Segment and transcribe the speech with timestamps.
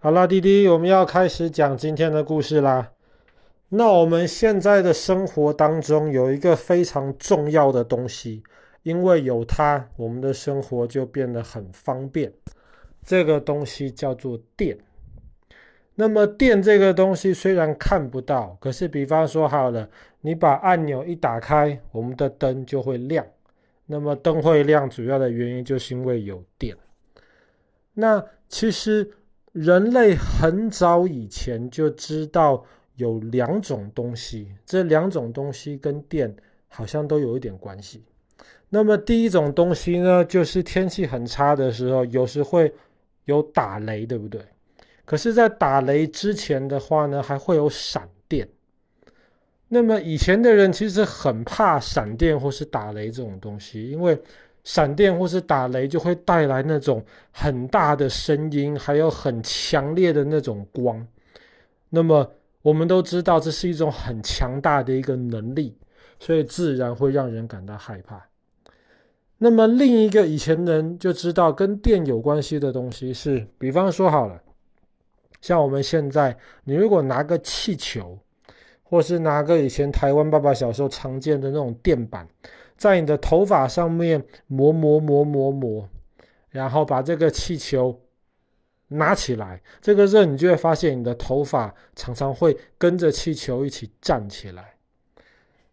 [0.00, 2.92] 好啦，弟弟，我们要开始讲今天的故事啦。
[3.70, 8.44] 那我们现在的生活当中有一个非常重要的东西，
[8.84, 12.32] 因为有它，我们的生活就变得很方便。
[13.02, 14.78] 这个东西叫做电。
[15.96, 19.90] 那么电这个东西虽然看不到，可是比方说好了，
[20.20, 23.26] 你把按钮一打开，我们的灯就会亮。
[23.86, 26.76] 那么灯会亮，主要的原因就是因为有电。
[27.94, 29.10] 那其实。
[29.52, 32.64] 人类很早以前就知道
[32.96, 36.34] 有两种东西，这两种东西跟电
[36.68, 38.04] 好像都有一点关系。
[38.68, 42.72] 那么第一种东西呢，就是天气很差的时候，有时会
[43.24, 44.40] 有打雷，对不对？
[45.04, 48.48] 可是，在打雷之前的话呢，还会有闪电。
[49.68, 54.20] 那么以前的人其实很怕闪电或是打雷这种东西，因为。
[54.68, 61.06] 闪电或是打雷就会带来那种很大的声音，还有很强烈的那种光。
[61.88, 65.74] 那么我们都知道这是一种很强大的一个能力，
[66.20, 68.22] 所以自然会让人感到害怕。
[69.38, 74.38] 那么另一个以前人就知道跟电有关系的东西是，比方说好了，
[75.40, 78.18] 像我们现在，你如果拿个气球，
[78.82, 82.28] 或是拿个以前台湾爸爸小时候常见的那种电板。
[82.78, 85.88] 在你的头发上面磨磨磨磨磨，
[86.48, 88.00] 然后把这个气球
[88.86, 94.74] 拿起来，这个时候你就会发现你的头发常常会跟着气球一起站起来。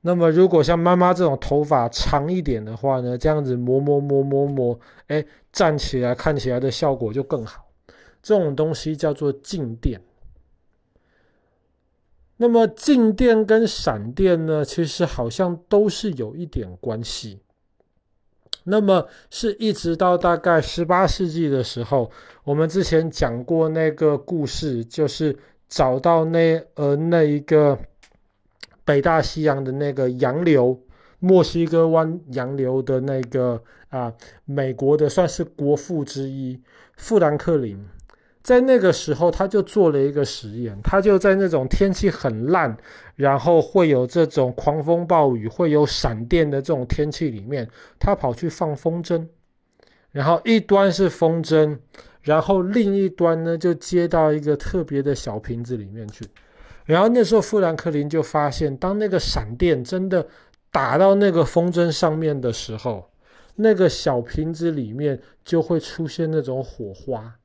[0.00, 7.66] 那么如果像妈妈这种头发长一点的话呢，这样子磨磨磨磨磨，哎，站起来看起来的效果就更好。
[8.22, 10.00] 这种东西叫做静电。
[12.36, 17.40] 那么静电跟闪电呢，其实好像都是有一点关系。
[18.64, 22.10] 那么是一直到大概十八世纪的时候，
[22.44, 25.36] 我们之前讲过那个故事，就是
[25.68, 27.78] 找到那呃那一个
[28.84, 30.80] 北大西洋的那个洋流，
[31.20, 34.12] 墨西哥湾洋流的那个啊，
[34.46, 36.58] 美国的算是国父之一，
[36.96, 37.78] 富兰克林。
[38.44, 42.76] 在那个时候，他就做了一个实验，他就在那种天气很烂，
[43.16, 47.66] 然后会有这种狂风暴雨、会有闪电的这种天气里面，
[47.98, 49.26] 他跑去放风筝，
[50.12, 51.78] 然后一端是风筝，
[52.20, 56.26] 然后另一端呢就接到一个特别的小瓶子里面去，
[56.84, 60.26] 然后那时候富兰克林就发现，当那个闪电真的
[60.70, 63.08] 打到那个风筝上面的时候，
[63.56, 67.36] 那个小瓶子里面就会出现那种火花。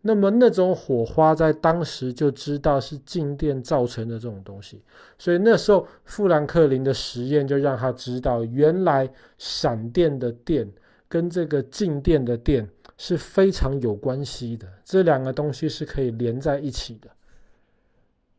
[0.00, 4.80] 那么那种火花在当时就知道是静电造成的这种东西，
[5.18, 10.70] 所以那时候富兰克林的实验就让他知道，原来闪电的电
[11.08, 12.66] 跟这个静电的电
[12.96, 17.10] 是非常有关系的，这两个东西是可以连在一起的。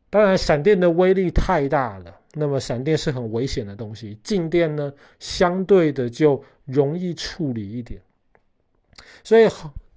[0.08, 8.00] 当然，闪电的威力太大了，那么闪电是很危险的东西，静电呢相对的就容易处理一点，
[9.22, 9.46] 所以。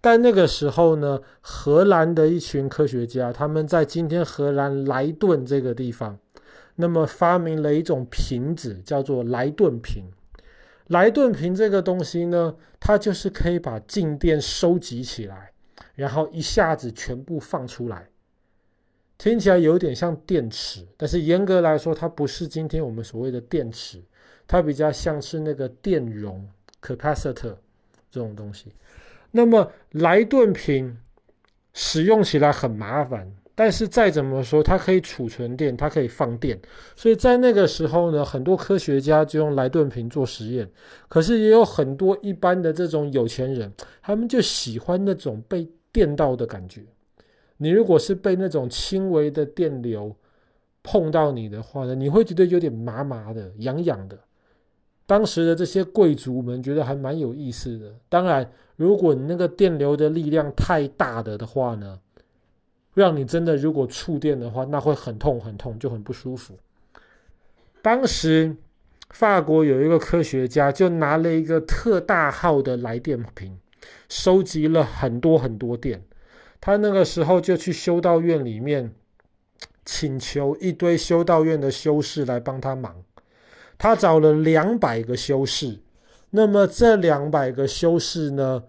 [0.04, 6.20] 但那个时候呢，荷兰的一群科学家，他们在今天荷兰莱顿这个地方，
[6.76, 10.04] 那么发明了一种瓶子，叫做莱顿瓶。
[10.88, 15.54] 莱顿瓶这个东西呢，它就是可以把静电收集起来，
[15.96, 18.10] 然后一下子全部放出来。
[19.18, 24.04] 听起来有点像电池，但是严格来说，它不是今天我们所谓的电池，
[24.46, 26.46] 它比较像是那个电容
[26.82, 27.56] （capacitor）
[28.12, 28.74] 这种东西。
[29.36, 30.96] 那么莱顿瓶
[31.74, 36.60] 使用起来很麻烦，但是再怎么说，它可以储存电，它可以放电，
[36.96, 40.70] 所以在那个时候呢，很多科学家就用莱顿瓶做实验。
[41.10, 43.74] 可是也有很多一般的这种有钱人，
[44.04, 46.82] 他们就喜欢那种被电到的感觉。
[47.58, 50.16] 你如果是被那种轻微的电流
[50.84, 54.16] 碰到你的话呢，你会觉得有点麻麻的、痒痒的。
[55.06, 57.94] 当时的这些贵族们觉得还蛮有意思的。
[58.08, 62.00] 当然，如果你那个电流的力量太大的的话呢，
[62.94, 66.58] 让你真的如果触电的话，那会很痛很痛，就很不舒服。
[67.82, 68.56] 当时
[69.10, 73.60] 法国有一个科学家就拿了一个特大号的来电瓶，
[74.08, 76.02] 收集了很多很多电。
[76.62, 78.94] 他那个时候就去修道院里面
[79.84, 83.04] 请求一堆修道院的修士来帮他忙。
[83.78, 85.80] 他找了两百个修士，
[86.30, 88.64] 那么这两百个修士呢，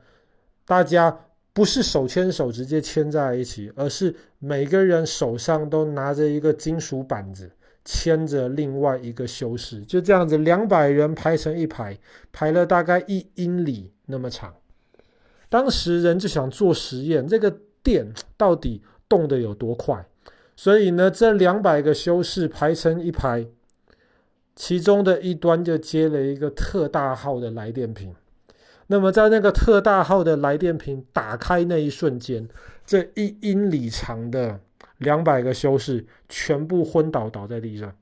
[0.67, 1.17] 大家
[1.53, 7.51] 不是手牵手直接牵在一起，而是每个人手上都拿着一个金属板子，
[7.85, 11.97] 牵着另外一个修士，就这样子，两百人排成一排，
[12.33, 14.53] 排了大概一英里那么长。
[15.49, 20.05] 当时人就想做实验，这个电到底动得有多快。
[20.57, 23.47] 所以呢，这两百个修士排成一排，
[24.57, 28.15] 其中的一端就接了一个特大号的来电瓶。
[28.87, 32.47] 那么，在那个特大号的来电瓶打开那一瞬间，
[32.85, 34.61] 这一英里长的
[34.99, 37.95] 两百个修士全部昏倒倒在地上。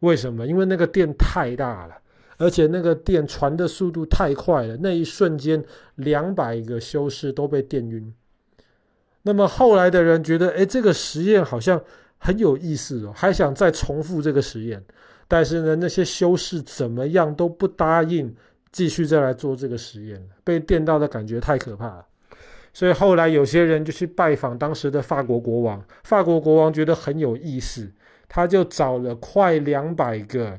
[0.00, 0.46] 为什么？
[0.46, 1.94] 因为那个电太大了，
[2.36, 4.76] 而且那个电传的速度太快了。
[4.82, 8.12] 那一瞬间，两百个修士都被电晕。
[9.22, 11.82] 那么后来的人觉得，哎，这个实验好像
[12.18, 14.84] 很有意思哦，还想再重复这个实验。
[15.34, 18.32] 但是呢，那些修士怎么样都不答应
[18.70, 22.06] 继续再来做这个实验，被电到的感觉太可怕了。
[22.72, 27.90] 所以后来有些人就去拜访当时的法国国王，法国国王觉得很有意思，
[28.28, 30.56] 他就找了快两百个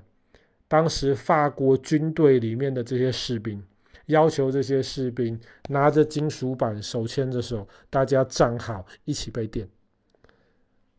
[0.67, 3.63] 当时法国军队里面的这些士兵。
[4.07, 5.39] 要求这些士兵
[5.69, 9.65] 拿着金属板，手牵着手，大家站好，一起被电。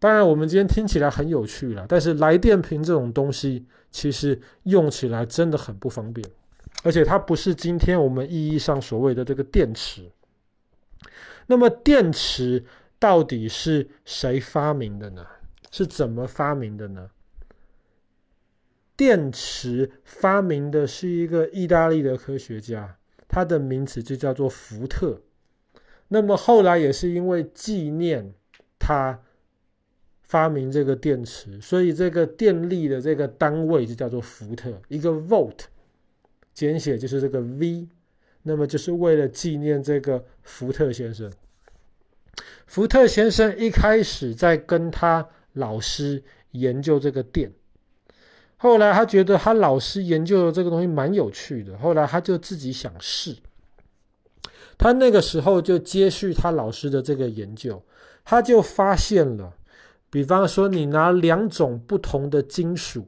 [0.07, 6.25] 当然，我们今天听起来很有趣了，但是来电瓶这种东西，其实用起来真的很不方便，
[6.85, 10.09] 而且它不是今天我们意义上所谓的这个电池。
[11.49, 12.65] 那么，电池
[13.01, 15.27] 到底是谁发明的呢？
[15.73, 17.11] 是怎么发明的呢？
[18.97, 25.21] 电池发明的是一个意大利的科学家，他的名字就叫做福特。
[26.07, 28.33] 那么后来也是因为纪念
[28.79, 29.21] 他
[30.27, 35.61] 发明这个电池，所以这个电力的这个单位就叫做伏特，一个 volt
[36.53, 37.89] 简写就是这个 V。
[38.49, 41.33] 那么就是为了纪念这个福特先生。
[42.65, 47.53] 福特先生一开始在跟他老师研究这个电。
[48.57, 53.37] 后来他觉得他老师研究的这个东西蛮有趣的，后来他就自己想试。
[54.79, 57.83] 他那个时候就接续他老师的这个研究，
[58.25, 59.53] 他就发现了，
[60.17, 63.07] 比方说你拿两种不同的金属，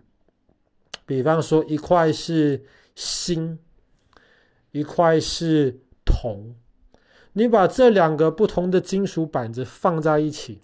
[1.07, 2.63] 比方说一块是
[2.95, 3.57] 锌，
[4.73, 6.55] 一块是铜，
[7.33, 10.61] 你把这两个不同的金属板子放在一起，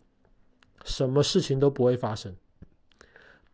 [0.85, 2.37] 什么事情都不会发生。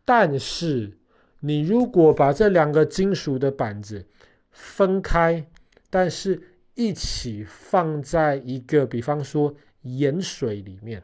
[0.03, 0.97] 但是
[1.39, 4.05] 你如果把这两个金属的板子
[4.49, 5.47] 分开，
[5.89, 6.41] 但是
[6.75, 11.01] 一起放在一个，比方说盐水里面，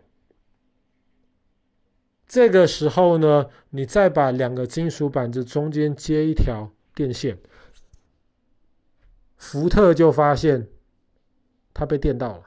[2.28, 7.38] 这个时候呢，你再把两个金属板子中间接一条电线，
[9.38, 10.68] 福特就发现
[11.74, 12.44] 他被电到了。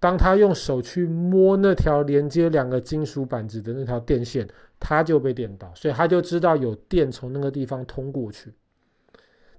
[0.00, 4.48] 当他用手去摸那条连接两个金属板子的那条电线，
[4.78, 8.54] 他就被电到，所以他就知道有电从那个地方通过去。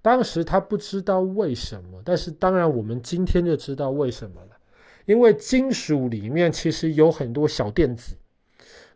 [0.01, 4.55] 当时他不知道为什么，但是当然我们今天就知道为什么了，
[5.05, 8.15] 因为金属里面其实有很多小电子，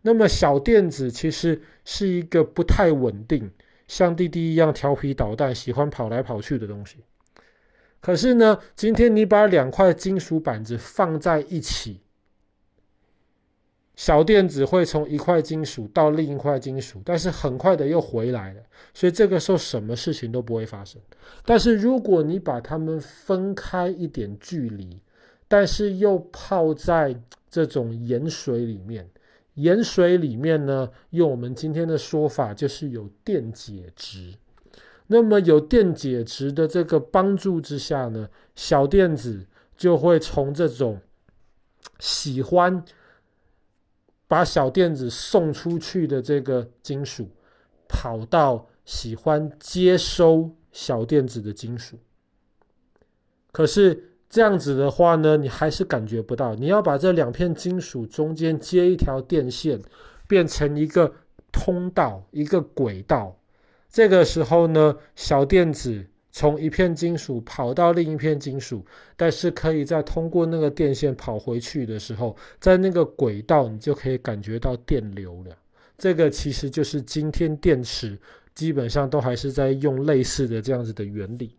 [0.03, 3.49] 那么小电子其实是一个不太稳定，
[3.87, 6.97] 像弟弟一样调皮捣蛋、喜欢跑来跑去的东西。
[7.99, 12.01] 可是呢，今天你把两块金属板子放在一起，
[13.95, 18.61] 小电子会从一块金属到另一块金属，但是很快的又回来了，
[18.93, 21.01] 所以这个时候什么事情都不会发生。
[21.45, 24.99] 但是如果你把它们分开一点距离，
[25.47, 27.15] 但是又泡在
[27.49, 29.07] 这种盐水里面，
[29.55, 34.33] 盐水里面呢，用我们今天的说法就是有电解质。
[35.07, 39.45] 那么有电解质的这个帮助之下呢，小电子
[39.75, 40.99] 就会从这种
[41.99, 42.83] 喜欢
[44.27, 47.29] 把小电子送出去的这个金属，
[47.87, 51.99] 跑到喜欢接收小电子的金属。
[53.51, 56.55] 可是这样子的话呢，你还是感觉不到。
[56.55, 59.79] 你要把这两片金属中间接一条电线，
[60.27, 61.13] 变成一个
[61.51, 63.37] 通道，一个轨道。
[63.91, 68.83] 这个时候呢，小电子从一片金属跑到另一片金属，
[69.15, 75.55] 但是可以再通过那个电线跑回去的时候，在那个轨道你就可以感觉到电流了。
[75.95, 78.17] 这个其实就是今天电池
[78.55, 81.55] 基本上都还是在用类似的这样子的原理。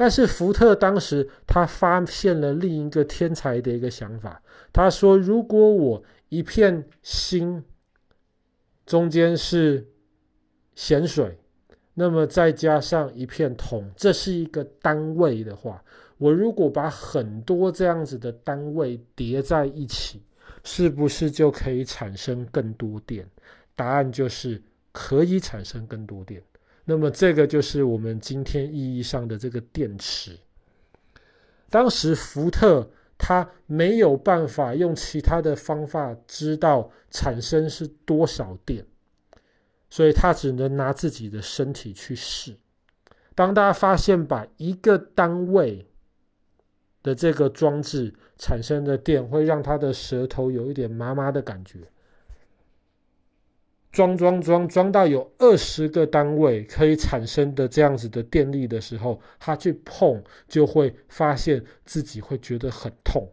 [0.00, 4.42] 但是福特当时他发现了另一个天才的一个想法，
[4.72, 7.62] 他说：如果我一片心
[8.86, 9.86] 中间是
[10.74, 11.38] 咸水，
[11.92, 15.84] 那么再加上一片铜，这是一个单位的话，
[16.16, 20.22] 我如果把很多这样子的单位叠在一起，
[20.64, 23.28] 是不是就可以产生更多电？
[23.76, 26.42] 答案就是可以产生更多电。
[26.84, 30.36] 那么这个就是我们今天意义上的这个电池。
[31.68, 38.84] 当时福特他没有办法用其他的方法知道产生是多少电，
[39.88, 42.56] 所以他只能拿自己的身体去试。
[43.34, 45.86] 当大家发现把一个单位
[47.02, 51.78] 的这个装置产生的电会让他的舌头有一点麻麻的感觉。
[53.92, 63.28] 装装装装到有二十个单位可以产生的这样子的电力的时候，他去碰就会发现自己会觉得很痛。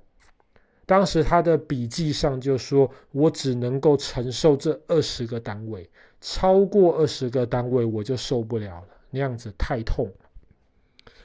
[0.87, 5.87] 当时他的笔记上就说：“我只能够承受这二十个单位，
[6.21, 10.09] 超过二十个单位我就受不了了，那样子太痛。”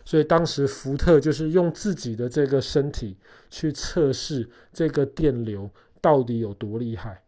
[0.04, 3.16] 所以当时福特就是用自己的这个身体
[3.48, 5.70] 去测试这个电流
[6.00, 7.21] 到底有多厉害。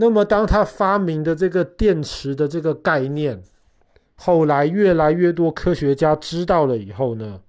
[0.00, 3.42] 那么，当他发明的这个电池的这个概念，
[4.14, 7.40] 后来越来越多科学家知道了以后呢，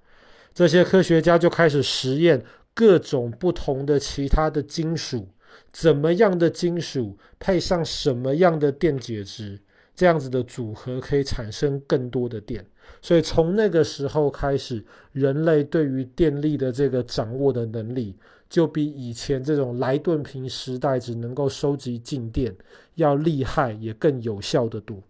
[0.51, 5.29] 这些科学家就开始实验各种不同的其他的金属，
[5.71, 9.59] 怎么样的金属配上什么样的电解质，
[9.99, 12.65] 这样子的组合可以产生更多的电。
[13.01, 18.15] 所以从那个时候开始，人类对于电力的这个掌握的能力，
[18.49, 22.55] 就比以前这种莱顿瓶时代只能够收集静电
[22.95, 25.03] 要厉害，也更有效的多。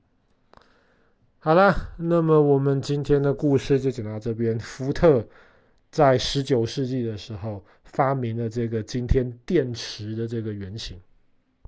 [1.38, 4.58] 好了，那么我们今天的故事就讲到这边。
[4.58, 5.24] 福特
[5.92, 10.98] 在十九世纪的时候发明了这个今天电池的这个原型。